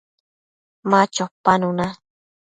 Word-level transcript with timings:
Ma 0.89 1.01
chopanuna 1.13 1.87